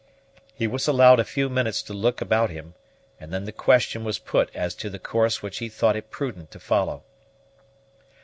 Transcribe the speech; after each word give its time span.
He 0.55 0.65
was 0.65 0.87
allowed 0.87 1.19
a 1.19 1.23
few 1.23 1.47
minutes 1.47 1.83
to 1.83 1.93
look 1.93 2.21
about 2.21 2.49
him, 2.49 2.73
and 3.19 3.31
then 3.31 3.43
the 3.45 3.51
question 3.51 4.03
was 4.03 4.17
put 4.17 4.49
as 4.55 4.73
to 4.77 4.89
the 4.89 4.97
course 4.97 5.43
which 5.43 5.59
he 5.59 5.69
thought 5.69 5.95
it 5.95 6.09
prudent 6.09 6.49
to 6.49 6.59
follow. 6.59 7.03